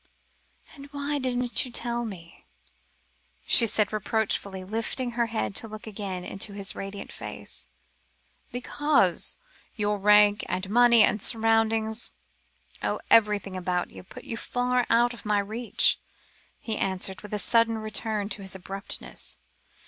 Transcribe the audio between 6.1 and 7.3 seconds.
into his radiant